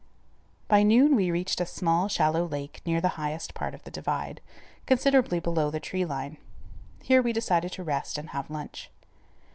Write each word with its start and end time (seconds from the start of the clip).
By 0.67 0.81
noon 0.81 1.15
we 1.15 1.29
reached 1.29 1.61
a 1.61 1.65
small, 1.67 2.07
shallow 2.07 2.43
lake 2.47 2.81
near 2.87 2.99
the 2.99 3.21
highest 3.21 3.53
part 3.53 3.75
of 3.75 3.83
the 3.83 3.91
divide, 3.91 4.41
considerably 4.87 5.39
below 5.39 5.69
tree 5.73 6.05
line. 6.05 6.37
Here 7.03 7.21
we 7.21 7.33
decided 7.33 7.71
to 7.73 7.83
rest 7.83 8.17
and 8.17 8.31
have 8.31 8.49
lunch. 8.49 8.89